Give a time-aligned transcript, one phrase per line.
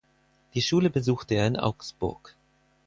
[0.55, 2.35] Die Schule besuchte er in Augsburg.